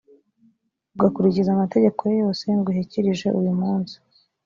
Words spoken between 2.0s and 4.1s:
ye yose ngushyikirije uyu munsi,